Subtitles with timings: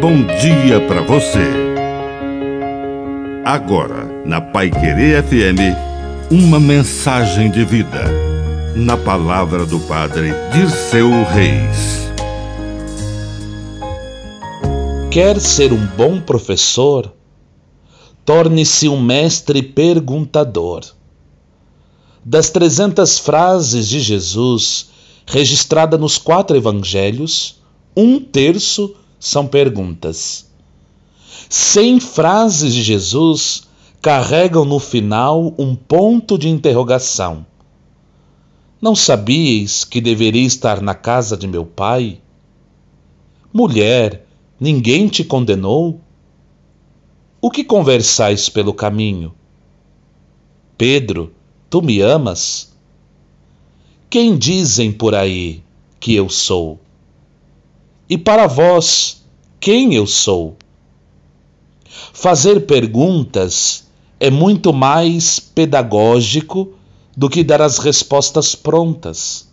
[0.00, 1.46] bom dia para você.
[3.44, 5.76] Agora, na Pai Querer FM,
[6.30, 8.06] uma mensagem de vida.
[8.74, 12.08] Na palavra do Padre Dirceu Reis.
[15.10, 17.12] Quer ser um bom professor?
[18.24, 20.80] Torne-se um mestre perguntador.
[22.24, 24.88] Das 300 frases de Jesus
[25.26, 27.60] registradas nos quatro evangelhos,
[27.94, 30.50] um terço são perguntas.
[31.48, 33.68] Cem frases de Jesus
[34.00, 37.44] carregam no final um ponto de interrogação.
[38.80, 42.18] Não sabíeis que deveria estar na casa de meu pai?
[43.52, 44.26] Mulher,
[44.58, 46.00] ninguém te condenou?
[47.42, 49.34] O que conversais pelo caminho?
[50.78, 51.34] Pedro,
[51.68, 52.72] tu me amas?
[54.08, 55.62] Quem dizem por aí
[55.98, 56.80] que eu sou?
[58.08, 59.19] E para vós,
[59.60, 60.56] quem eu sou?
[62.14, 63.84] Fazer perguntas
[64.18, 66.72] é muito mais pedagógico
[67.14, 69.48] do que dar as respostas prontas.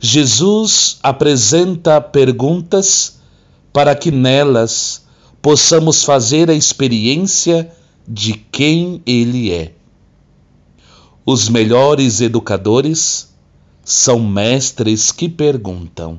[0.00, 3.20] Jesus apresenta perguntas
[3.72, 5.04] para que nelas
[5.40, 7.70] possamos fazer a experiência
[8.06, 9.72] de quem Ele é.
[11.24, 13.32] Os melhores educadores
[13.84, 16.18] são mestres que perguntam.